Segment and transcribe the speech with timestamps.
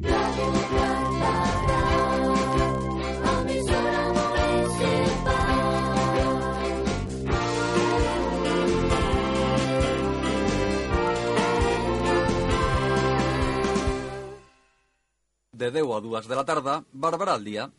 [0.00, 0.08] De
[15.70, 17.70] 10 a 2 de la tarda, Barberà al dia.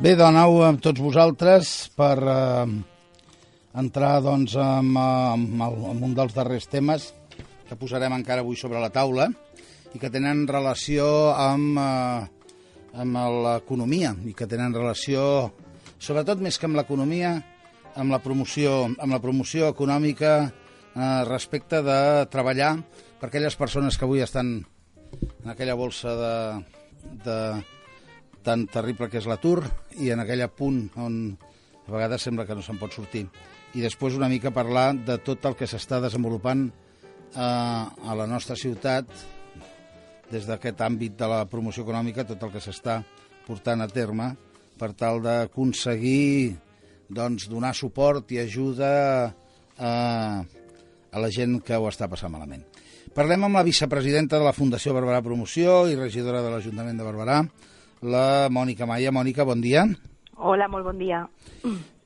[0.00, 2.68] Bé, de nou amb tots vosaltres per eh,
[3.76, 7.10] entrar doncs, amb, el, amb un dels darrers temes
[7.68, 9.26] que posarem encara avui sobre la taula
[9.92, 11.04] i que tenen relació
[11.36, 12.54] amb, eh,
[13.04, 15.50] amb l'economia i que tenen relació,
[16.00, 17.34] sobretot més que amb l'economia,
[17.92, 21.98] amb la promoció, amb la promoció econòmica eh, respecte de
[22.32, 22.70] treballar
[23.20, 26.32] per aquelles persones que avui estan en aquella bolsa de,
[27.26, 27.36] de,
[28.44, 29.62] tan terrible que és l'atur
[30.00, 31.16] i en aquell punt on
[31.86, 33.26] a vegades sembla que no se'n pot sortir.
[33.74, 38.56] I després una mica parlar de tot el que s'està desenvolupant eh, a la nostra
[38.56, 39.10] ciutat
[40.30, 43.00] des d'aquest àmbit de la promoció econòmica, tot el que s'està
[43.46, 44.32] portant a terme
[44.78, 46.54] per tal d'aconseguir
[47.10, 48.90] doncs, donar suport i ajuda
[49.76, 49.90] a,
[51.10, 52.62] a la gent que ho està passant malament.
[53.10, 57.40] Parlem amb la vicepresidenta de la Fundació Barberà Promoció i regidora de l'Ajuntament de Barberà,
[58.02, 59.12] la Mònica Maia.
[59.12, 59.84] Mònica, bon dia.
[60.40, 61.22] Hola, molt bon dia.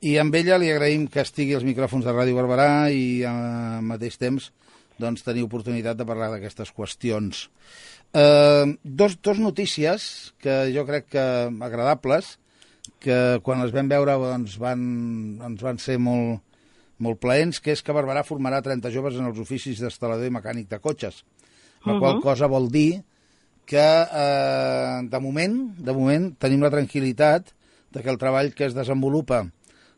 [0.03, 4.19] I amb ella li agraïm que estigui als micròfons de Ràdio Barberà i al mateix
[4.19, 4.51] temps
[4.99, 7.47] doncs, tenir oportunitat de parlar d'aquestes qüestions.
[8.15, 11.25] Eh, dos, dos notícies que jo crec que
[11.67, 12.37] agradables,
[13.03, 14.85] que quan les vam veure doncs, van,
[15.41, 16.43] doncs, van ser molt,
[17.03, 20.69] molt plaents, que és que Barberà formarà 30 joves en els oficis d'instal·lador i mecànic
[20.71, 21.23] de cotxes,
[21.83, 21.99] la uh -huh.
[21.99, 23.03] qual cosa vol dir
[23.65, 27.51] que eh, de moment, de moment tenim la tranquil·litat
[27.95, 29.45] de que el treball que es desenvolupa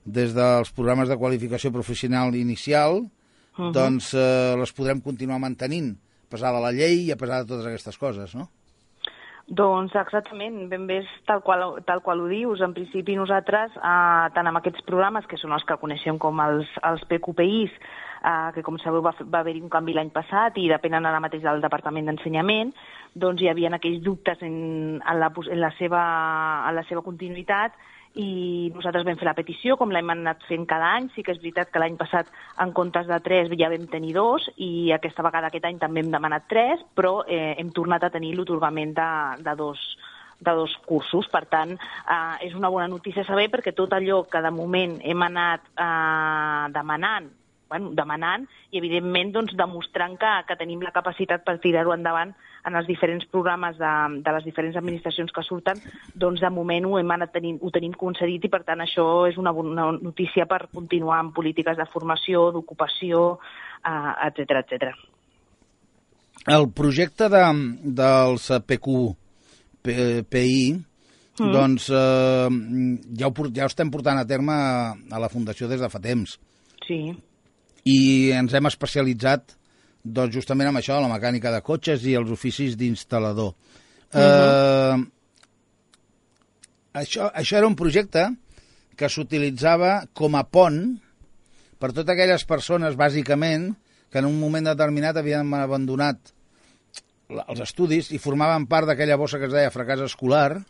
[0.06, 3.10] des dels programes de qualificació professional inicial, uh
[3.58, 3.72] -huh.
[3.72, 7.50] doncs eh, les podrem continuar mantenint, a pesar de la llei i a pesar de
[7.50, 8.50] totes aquestes coses, no?
[9.48, 12.60] Doncs exactament, ben bé tal qual, tal qual ho dius.
[12.60, 16.68] En principi nosaltres, eh, tant amb aquests programes, que són els que coneixem com els,
[16.84, 17.72] els PQPIs,
[18.24, 21.44] eh, que com sabeu va, va haver-hi un canvi l'any passat i depenen ara mateix
[21.44, 22.74] del Departament d'Ensenyament,
[23.14, 24.58] doncs hi havia aquells dubtes en,
[25.02, 26.02] en, la, en, la seva,
[26.70, 27.78] en la seva continuïtat
[28.18, 31.10] i nosaltres vam fer la petició, com l'hem anat fent cada any.
[31.14, 32.30] Sí que és veritat que l'any passat,
[32.64, 36.12] en comptes de tres, ja vam tenir dos, i aquesta vegada, aquest any, també hem
[36.14, 39.10] demanat tres, però eh, hem tornat a tenir l'otorgament de,
[39.46, 39.84] de, dos,
[40.42, 41.30] de dos cursos.
[41.34, 45.28] Per tant, eh, és una bona notícia saber perquè tot allò que de moment hem
[45.30, 47.30] anat eh, demanant
[47.70, 52.34] bueno, demanant i, evidentment, doncs, demostrant que, que tenim la capacitat per tirar-ho endavant
[52.68, 53.92] en els diferents programes de,
[54.24, 55.80] de les diferents administracions que surten,
[56.16, 59.38] doncs, de moment ho hem anat tenint, ho tenim concedit i, per tant, això és
[59.40, 63.30] una bona notícia per continuar amb polítiques de formació, d'ocupació,
[63.84, 64.92] eh, etc etc.
[66.58, 67.46] El projecte de,
[68.02, 68.98] dels PQ,
[69.88, 70.60] PI,
[71.40, 71.54] mm.
[71.56, 72.50] doncs eh,
[73.20, 76.36] ja, ho, ja ho estem portant a terme a la Fundació des de fa temps.
[76.84, 77.02] Sí
[77.88, 77.98] i
[78.36, 79.56] ens hem especialitzat
[80.04, 83.54] doncs, justament amb això, la mecànica de cotxes i els oficis d'instal·lador.
[83.54, 84.22] Uh -huh.
[84.22, 84.98] eh,
[87.02, 88.30] això, això era un projecte
[88.96, 90.98] que s'utilitzava com a pont
[91.78, 93.76] per totes aquelles persones, bàsicament,
[94.10, 96.34] que en un moment determinat havien abandonat
[97.30, 100.64] els estudis i formaven part d'aquella bossa que es deia fracàs escolar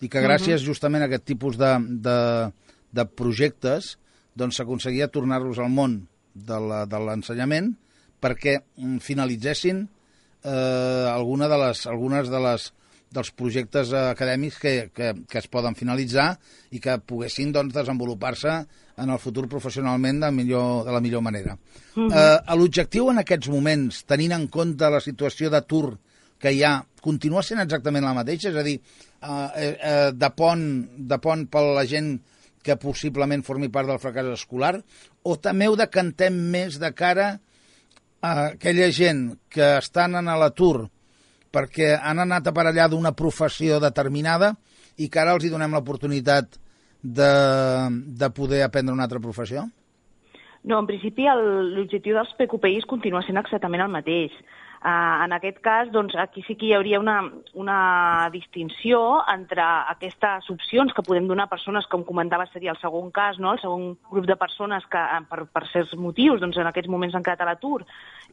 [0.00, 0.66] i que gràcies uh -huh.
[0.66, 2.52] justament a aquest tipus de, de,
[2.92, 3.98] de projectes
[4.34, 7.72] doncs s'aconseguia tornar-los al món de l'ensenyament
[8.20, 9.84] perquè mm, finalitzessin
[10.44, 12.70] eh, alguna de les, algunes de les,
[13.14, 16.32] dels projectes acadèmics que, que, que es poden finalitzar
[16.74, 18.56] i que poguessin doncs, desenvolupar-se
[19.02, 21.56] en el futur professionalment de, millor, de la millor manera.
[21.96, 22.10] Uh -huh.
[22.14, 25.98] eh, L'objectiu en aquests moments, tenint en compte la situació d'atur
[26.38, 28.50] que hi ha, continua sent exactament la mateixa?
[28.50, 28.80] És a dir,
[29.22, 32.20] eh, eh, de, pont, de pont per la gent
[32.64, 34.78] que possiblement formi part del fracàs escolar,
[35.22, 37.34] o també ho decantem més de cara
[38.24, 40.88] a aquella gent que estan en l'atur
[41.54, 44.54] perquè han anat a allà d'una professió determinada
[44.96, 46.56] i que ara els hi donem l'oportunitat
[47.04, 47.32] de,
[47.92, 49.68] de poder aprendre una altra professió?
[50.64, 54.36] No, en principi l'objectiu dels PQPIs continua sent exactament el mateix.
[54.84, 57.14] Uh, en aquest cas, doncs, aquí sí que hi hauria una,
[57.56, 57.76] una
[58.32, 58.98] distinció
[59.32, 59.64] entre
[59.94, 63.54] aquestes opcions que podem donar a persones, com comentava, seria el segon cas, no?
[63.54, 67.24] el segon grup de persones que per, per certs motius doncs, en aquests moments han
[67.24, 67.78] quedat a l'atur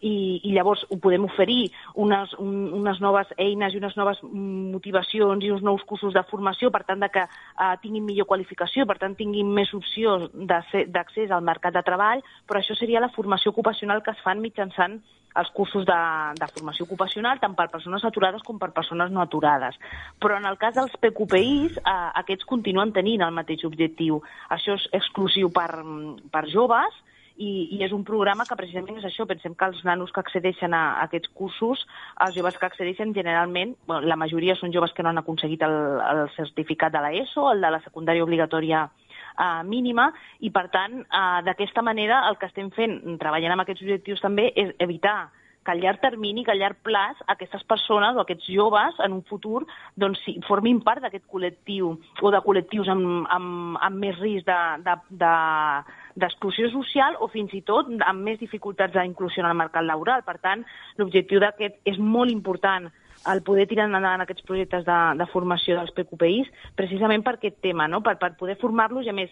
[0.01, 1.69] i, i llavors ho podem oferir
[2.01, 6.71] unes, un, unes noves eines i unes noves motivacions i uns nous cursos de formació
[6.73, 11.45] per tant de que uh, tinguin millor qualificació, per tant tinguin més opcions d'accés al
[11.45, 14.99] mercat de treball, però això seria la formació ocupacional que es fan mitjançant
[15.35, 15.99] els cursos de,
[16.35, 19.77] de formació ocupacional tant per persones aturades com per persones no aturades.
[20.19, 21.93] Però en el cas dels PQPIs, eh,
[22.23, 24.19] aquests continuen tenint el mateix objectiu.
[24.51, 25.69] Això és exclusiu per,
[26.33, 26.99] per joves
[27.41, 29.25] i, i és un programa que precisament és això.
[29.29, 31.83] Pensem que els nanos que accedeixen a, a aquests cursos,
[32.25, 35.77] els joves que accedeixen generalment, bueno, la majoria són joves que no han aconseguit el,
[36.05, 41.41] el certificat de l'ESO, el de la secundària obligatòria eh, mínima i, per tant, eh,
[41.47, 45.31] d'aquesta manera el que estem fent, treballant amb aquests objectius també, és evitar
[45.65, 49.23] que a llarg termini, que a llarg plaç, aquestes persones o aquests joves en un
[49.29, 49.65] futur
[49.95, 56.65] doncs, sí, formin part d'aquest col·lectiu o de col·lectius amb, amb, amb més risc d'exclusió
[56.65, 60.25] de, de, social o fins i tot amb més dificultats d'inclusió en el mercat laboral.
[60.25, 60.65] Per tant,
[60.97, 62.89] l'objectiu d'aquest és molt important
[63.29, 67.85] el poder tirar endavant aquests projectes de, de formació dels PQPIs precisament per aquest tema,
[67.87, 68.01] no?
[68.01, 69.29] per, per poder formar-los i, a més,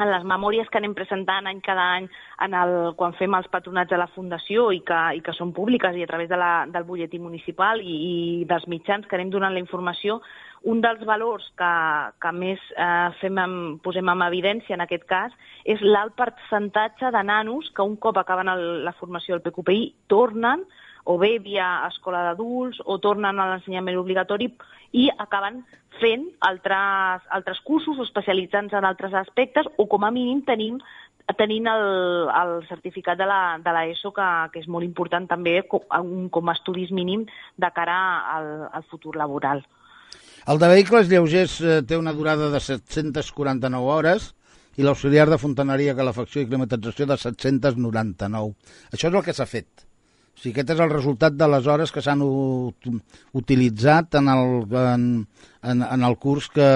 [0.00, 2.08] en les memòries que anem presentant any cada any
[2.44, 5.96] en el, quan fem els patronats de la Fundació i que, i que són públiques
[5.96, 8.14] i a través de la, del butlletí municipal i, i
[8.50, 10.20] dels mitjans que anem donant la informació,
[10.70, 11.72] un dels valors que,
[12.20, 15.32] que més eh, fem en, posem en evidència en aquest cas
[15.64, 20.66] és l'alt percentatge de nanos que un cop acaben el, la formació del PQPI tornen
[21.04, 24.50] o bé via escola d'adults o tornen a l'ensenyament obligatori
[24.92, 25.62] i acaben
[26.00, 30.80] fent altres, altres cursos o especialitzant-se en altres aspectes o com a mínim tenim
[31.38, 31.84] tenint el,
[32.34, 35.84] el certificat de l'ESO, que, que és molt important també com,
[36.32, 37.98] com a estudis mínim de cara
[38.36, 39.62] al, al futur laboral.
[40.50, 44.32] El de vehicles lleugers eh, té una durada de 749 hores
[44.80, 48.74] i l'auxiliar de fontaneria, calefacció i climatització de 799.
[48.90, 49.89] Això és el que s'ha fet.
[50.40, 52.22] O sigui, aquest és el resultat de les hores que s'han
[53.36, 55.02] utilitzat en el, en,
[55.60, 56.68] en, en el curs que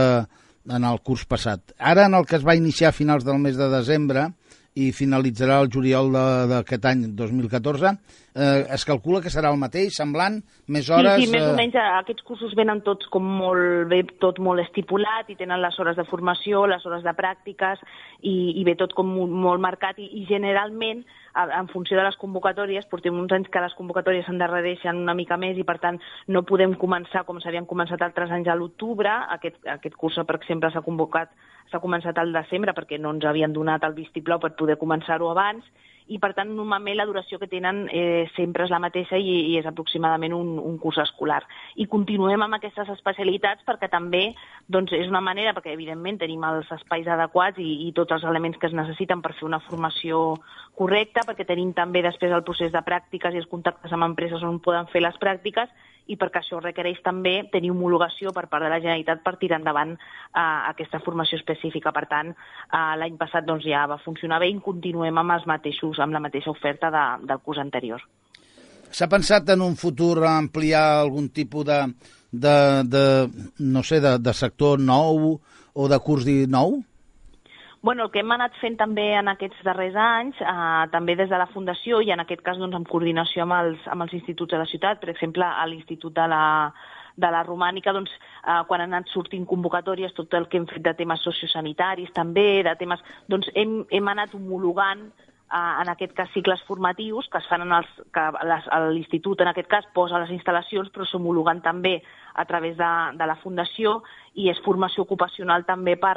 [0.68, 1.72] en el curs passat.
[1.78, 4.26] Ara, en el que es va iniciar a finals del mes de desembre
[4.74, 6.10] i finalitzarà el juliol
[6.50, 7.92] d'aquest any 2014,
[8.34, 11.20] eh, es calcula que serà el mateix, semblant, més hores...
[11.20, 14.64] Sí, sí, més o menys eh, aquests cursos venen tots com molt bé, tot molt
[14.64, 17.84] estipulat i tenen les hores de formació, les hores de pràctiques
[18.22, 21.04] i, i ve tot com molt marcat i, i generalment
[21.34, 25.58] en funció de les convocatòries, portem uns anys que les convocatòries s'endarrereixen una mica més
[25.58, 25.98] i, per tant,
[26.30, 29.10] no podem començar com s'havien començat altres anys a l'octubre.
[29.34, 31.34] Aquest, aquest curs, per exemple, s'ha convocat
[31.70, 35.68] s'ha començat al desembre perquè no ens havien donat el vistiplau per poder començar-ho abans
[36.12, 39.56] i per tant normalment la duració que tenen eh, sempre és la mateixa i, i
[39.56, 41.40] és aproximadament un, un curs escolar.
[41.80, 44.26] I continuem amb aquestes especialitats perquè també
[44.68, 48.60] doncs, és una manera, perquè evidentment tenim els espais adequats i, i tots els elements
[48.60, 50.36] que es necessiten per fer una formació
[50.76, 54.60] correcta, perquè tenim també després el procés de pràctiques i els contactes amb empreses on
[54.60, 55.72] poden fer les pràctiques
[56.06, 59.94] i perquè això requereix també tenir homologació per part de la Generalitat per tirar endavant
[59.96, 61.92] eh, aquesta formació específica.
[61.96, 65.93] Per tant, eh, l'any passat doncs, ja va funcionar bé i continuem amb els mateixos,
[65.98, 68.02] amb la mateixa oferta de, del curs anterior.
[68.94, 71.80] S'ha pensat en un futur ampliar algun tipus de,
[72.30, 73.04] de, de
[73.58, 75.38] no sé, de, de sector nou
[75.74, 76.80] o de curs nou?
[77.84, 81.36] Bueno, el que hem anat fent també en aquests darrers anys, eh, també des de
[81.36, 84.60] la Fundació i en aquest cas doncs, en coordinació amb els, amb els instituts de
[84.62, 86.44] la ciutat, per exemple, a l'Institut de la,
[87.20, 90.80] de la Romànica, doncs, eh, quan han anat sortint convocatòries, tot el que hem fet
[90.86, 95.10] de temes sociosanitaris també, de temes, doncs hem, hem anat homologant
[95.52, 98.24] en aquest cas cicles formatius que es fan en els, que
[98.94, 101.98] l'institut en aquest cas posa les instal·lacions però s'homologuen també
[102.34, 104.00] a través de, de la Fundació
[104.34, 106.16] i és formació ocupacional també per,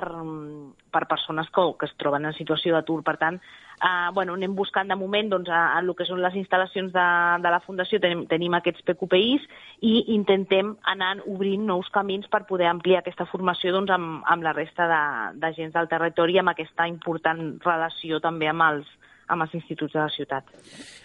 [0.94, 3.04] per persones que, que es troben en situació d'atur.
[3.06, 3.38] Per tant,
[3.78, 7.08] eh, bueno, anem buscant de moment doncs, en el que són les instal·lacions de,
[7.44, 9.46] de la Fundació, tenim, tenim aquests PQPIs
[9.86, 14.56] i intentem anar obrint nous camins per poder ampliar aquesta formació doncs, amb, amb la
[14.58, 18.94] resta d'agents de, del territori amb aquesta important relació també amb els,
[19.30, 20.50] amb els instituts de la ciutat.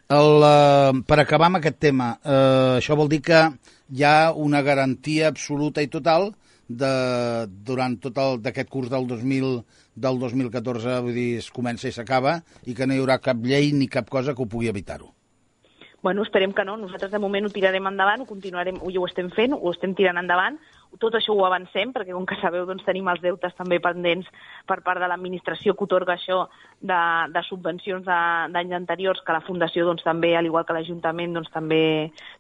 [0.09, 3.45] El, uh, per acabar amb aquest tema, uh, això vol dir que
[3.93, 6.31] hi ha una garantia absoluta i total
[6.69, 6.93] de,
[7.67, 9.49] durant tot d'aquest curs del 2000
[9.95, 13.73] del 2014, vull dir, es comença i s'acaba, i que no hi haurà cap llei
[13.77, 15.13] ni cap cosa que ho pugui evitar-ho.
[16.03, 16.77] Bueno, esperem que no.
[16.77, 20.19] Nosaltres de moment ho tirarem endavant, ho continuarem, ho, ho estem fent, ho estem tirant
[20.19, 20.59] endavant,
[21.01, 24.29] tot això ho avancem, perquè com que sabeu doncs, tenim els deutes també pendents
[24.69, 26.43] per part de l'administració que otorga això
[26.81, 27.01] de,
[27.33, 31.83] de subvencions d'anys anteriors, que la Fundació doncs, també, al igual que l'Ajuntament, doncs, també,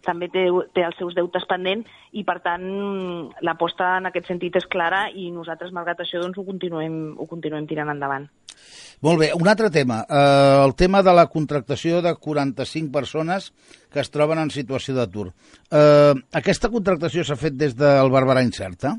[0.04, 2.68] també té, té els seus deutes pendents i, per tant,
[3.40, 7.68] l'aposta en aquest sentit és clara i nosaltres, malgrat això, doncs, ho, continuem, ho continuem
[7.70, 8.28] tirant endavant.
[9.02, 13.50] Molt bé, un altre tema, eh, el tema de la contractació de 45 persones
[13.90, 15.32] que es troben en situació d'atur.
[15.70, 18.94] Eh, aquesta contractació s'ha fet des del Barberà Incerta?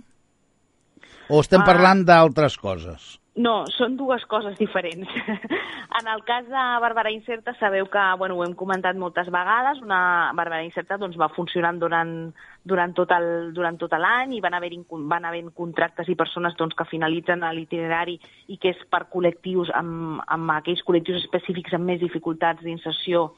[1.30, 1.68] O estem ah.
[1.72, 3.14] parlant d'altres coses?
[3.34, 5.10] No, són dues coses diferents.
[6.00, 10.30] en el cas de Barberà Incerta sabeu que, bueno, ho hem comentat moltes vegades, una
[10.38, 12.14] Barberà Incerta doncs, va funcionant durant,
[12.62, 14.70] durant tot el, durant tot l'any i van haver,
[15.10, 18.20] van haver contractes i persones doncs, que finalitzen l'itinerari
[18.54, 23.32] i que és per col·lectius, amb, amb aquells col·lectius específics amb més dificultats d'inserció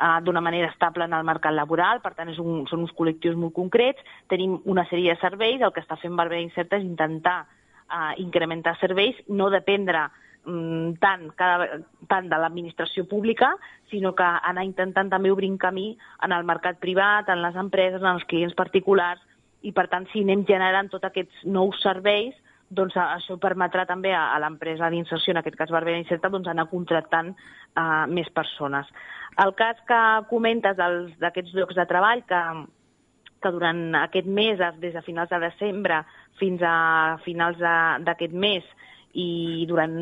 [0.00, 3.36] eh, d'una manera estable en el mercat laboral, per tant és un, són uns col·lectius
[3.36, 4.00] molt concrets,
[4.32, 7.42] tenim una sèrie de serveis, el que està fent Barberà Incerta és intentar
[7.92, 10.06] eh, incrementar serveis, no dependre
[10.44, 13.52] mm, tant, cada, tant de l'administració pública,
[13.90, 15.92] sinó que anar intentant també obrir un camí
[16.24, 19.20] en el mercat privat, en les empreses, en els clients particulars,
[19.62, 22.34] i per tant, si anem generant tots aquests nous serveis,
[22.72, 26.70] doncs això permetrà també a, a l'empresa d'inserció, en aquest cas Barbera Incerta, doncs anar
[26.70, 28.88] contractant uh, més persones.
[29.44, 29.98] El cas que
[30.30, 30.78] comentes
[31.20, 32.40] d'aquests llocs de treball, que
[33.42, 36.02] que durant aquest mes, des de finals de desembre
[36.40, 38.64] fins a finals d'aquest mes
[39.12, 39.94] i durant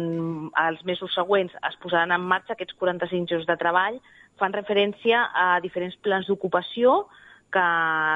[0.55, 3.99] els mesos següents es posaran en marxa aquests 45 jocs de treball,
[4.39, 7.07] fan referència a diferents plans d'ocupació
[7.51, 7.65] que,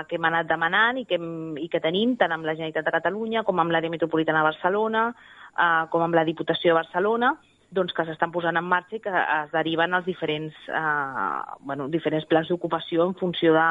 [0.09, 1.19] que hem anat demanant i que,
[1.61, 5.09] i que tenim tant amb la Generalitat de Catalunya com amb l'àrea metropolitana de Barcelona,
[5.11, 7.35] eh, com amb la Diputació de Barcelona,
[7.75, 12.29] doncs, que s'estan posant en marxa i que es deriven els diferents, eh, bueno, diferents
[12.31, 13.67] plans d'ocupació en funció de,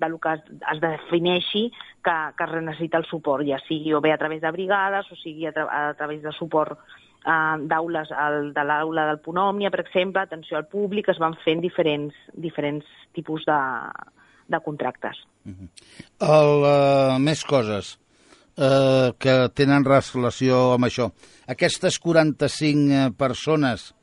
[0.00, 0.42] del que es,
[0.72, 1.68] es defineixi
[2.04, 5.18] que, que es necessita el suport, ja sigui o bé a través de brigades o
[5.20, 8.12] sigui a, tra a través de suport eh, d'aules
[8.56, 13.44] de l'aula del Ponòmnia, per exemple, atenció al públic, es van fent diferents, diferents tipus
[13.48, 13.60] de,
[14.50, 15.24] de contractes.
[15.44, 15.68] Uh -huh.
[16.20, 17.98] El, uh, més coses
[18.56, 21.12] uh, que tenen relació amb això.
[21.46, 23.94] Aquestes 45 persones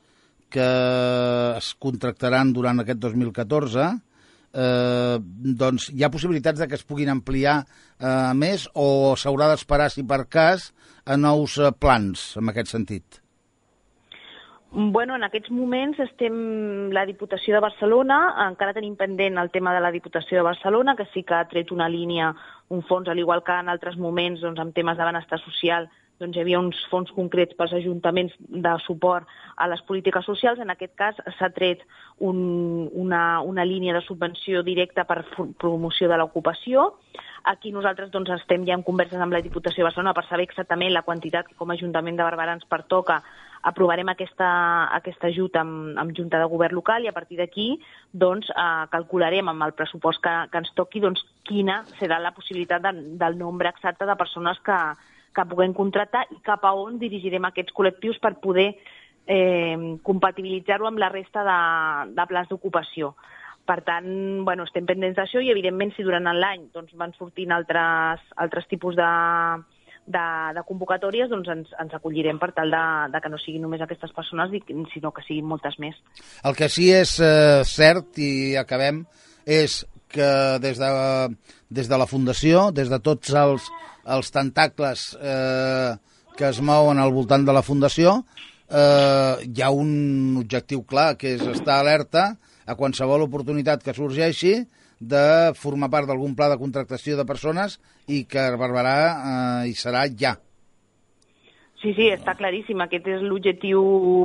[0.49, 0.67] que
[1.57, 4.06] es contractaran durant aquest 2014
[4.57, 5.17] eh,
[5.61, 10.03] doncs hi ha possibilitats de que es puguin ampliar eh, més o s'haurà d'esperar, si
[10.07, 10.71] per cas,
[11.05, 13.21] a nous eh, plans en aquest sentit?
[14.69, 18.17] Bueno, en aquests moments estem la Diputació de Barcelona,
[18.49, 21.71] encara tenim pendent el tema de la Diputació de Barcelona, que sí que ha tret
[21.71, 22.33] una línia,
[22.69, 25.87] un fons, al igual que en altres moments, doncs, amb temes de benestar social,
[26.19, 30.59] doncs hi havia uns fons concrets pels ajuntaments de suport a les polítiques socials.
[30.59, 31.83] En aquest cas s'ha tret
[32.19, 35.23] un, una, una línia de subvenció directa per
[35.61, 36.93] promoció de l'ocupació.
[37.47, 40.93] Aquí nosaltres doncs, estem ja en converses amb la Diputació de Barcelona per saber exactament
[40.93, 43.21] la quantitat que com a Ajuntament de Barberà ens pertoca
[43.67, 44.47] aprovarem aquesta,
[44.95, 47.67] aquest ajut amb, amb Junta de Govern local i a partir d'aquí
[48.13, 52.83] doncs, eh, calcularem amb el pressupost que, que ens toqui doncs, quina serà la possibilitat
[52.85, 54.77] de, del nombre exacte de persones que,
[55.37, 58.71] que puguem contractar i cap a on dirigirem aquests col·lectius per poder
[59.27, 61.59] eh, compatibilitzar-ho amb la resta de,
[62.17, 63.13] de plans d'ocupació.
[63.67, 64.07] Per tant,
[64.47, 68.95] bueno, estem pendents d'això i, evidentment, si durant l'any doncs, van sortint altres, altres tipus
[68.95, 69.09] de,
[70.07, 70.23] de,
[70.55, 74.15] de convocatòries, doncs ens, ens acollirem per tal de, de que no siguin només aquestes
[74.15, 74.55] persones,
[74.93, 75.99] sinó que siguin moltes més.
[76.47, 79.03] El que sí és eh, cert, i acabem,
[79.43, 80.91] és que des de,
[81.69, 83.67] des de la Fundació, des de tots els,
[84.05, 85.95] els tentacles eh,
[86.37, 88.21] que es mouen al voltant de la Fundació,
[88.69, 92.29] eh, hi ha un objectiu clar, que és estar alerta
[92.67, 94.59] a qualsevol oportunitat que sorgeixi
[94.99, 100.07] de formar part d'algun pla de contractació de persones i que Barberà eh, hi serà
[100.09, 100.37] ja.
[101.77, 102.79] Sí, sí, està claríssim.
[102.81, 103.81] Aquest és l'objectiu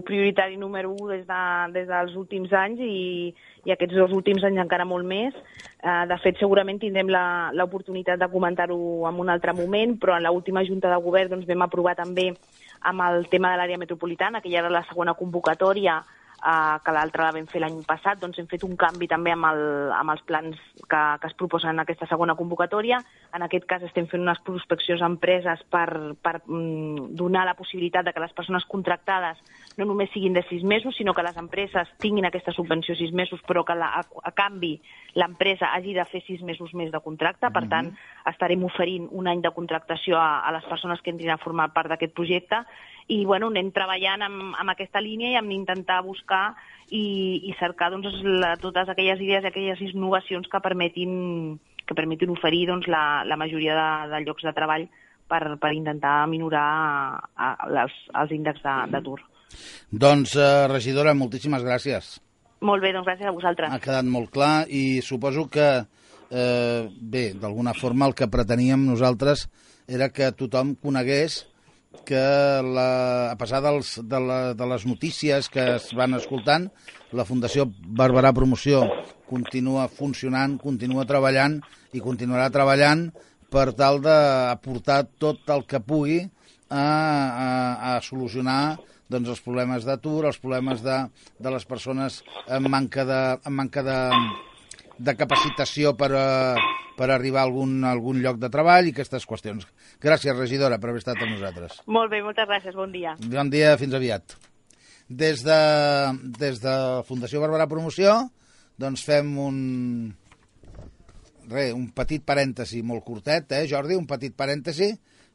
[0.09, 1.41] prioritari número 1 des, de,
[1.75, 3.35] des dels últims anys i,
[3.69, 5.37] i aquests dos últims anys encara molt més.
[5.83, 7.11] Eh, de fet, segurament tindrem
[7.59, 8.79] l'oportunitat de comentar-ho
[9.11, 12.31] en un altre moment, però en l'última Junta de Govern doncs, vam aprovar també
[12.89, 16.01] amb el tema de l'àrea metropolitana, que ja era la segona convocatòria,
[16.43, 19.47] eh, que l'altra la vam fer l'any passat, doncs hem fet un canvi també amb,
[19.53, 19.63] el,
[19.95, 22.99] amb els plans que, que es proposen en aquesta segona convocatòria.
[23.37, 25.89] En aquest cas estem fent unes prospeccions a empreses per,
[26.23, 29.41] per mm, donar la possibilitat de que les persones contractades
[29.79, 33.41] no només siguin de sis mesos, sinó que les empreses tinguin aquesta subvenció sis mesos,
[33.47, 34.75] però que la, a, a canvi
[35.15, 37.51] l'empresa hagi de fer sis mesos més de contracte.
[37.53, 38.31] Per tant, mm -hmm.
[38.33, 41.89] estarem oferint un any de contractació a, a les persones que entrin a formar part
[41.89, 42.65] d'aquest projecte
[43.09, 46.53] i bueno, anem treballant amb, amb aquesta línia i amb intentar buscar
[46.91, 51.15] i, i cercar doncs, la, totes aquelles idees i aquelles innovacions que permetin,
[51.87, 54.89] que permetin oferir doncs, la, la majoria de, de llocs de treball
[55.29, 57.53] per, per intentar minorar a, a,
[57.85, 59.19] els, els índexs d'atur.
[59.93, 62.15] Doncs, eh, regidora, moltíssimes gràcies.
[62.63, 63.73] Molt bé, doncs gràcies a vosaltres.
[63.73, 65.69] Ha quedat molt clar i suposo que,
[66.31, 69.49] eh, bé, d'alguna forma el que preteníem nosaltres
[69.89, 71.43] era que tothom conegués
[72.09, 72.23] que
[72.65, 76.69] la, a pesar dels, de, la, de les notícies que es van escoltant,
[77.13, 78.83] la Fundació Barberà Promoció
[79.29, 81.61] continua funcionant, continua treballant
[81.93, 83.11] i continuarà treballant
[83.53, 86.23] per tal d'aportar tot el que pugui
[86.73, 87.51] a, a,
[87.93, 88.79] a solucionar
[89.13, 91.03] doncs, els problemes d'atur, els problemes de,
[91.37, 93.99] de les persones en manca de, en manca de,
[94.99, 96.27] de capacitació per, a,
[96.99, 99.67] per arribar a algun, a algun lloc de treball i aquestes qüestions.
[100.03, 101.81] Gràcies, regidora, per haver estat amb nosaltres.
[101.87, 103.17] Molt bé, moltes gràcies, bon dia.
[103.33, 104.37] Bon dia, fins aviat.
[105.09, 105.61] Des de,
[106.39, 106.75] des de
[107.09, 108.17] Fundació Barberà Promoció,
[108.81, 109.57] doncs fem un,
[111.51, 113.99] re, un petit parèntesi molt curtet, eh, Jordi?
[113.99, 114.93] Un petit parèntesi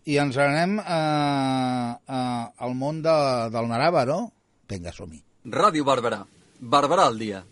[0.08, 3.17] i ens anem eh, eh, al món de,
[3.54, 4.24] del Narava, no?
[4.67, 5.22] Vinga, som-hi.
[5.52, 6.24] Ràdio Barberà.
[6.60, 7.43] Barberà al dia.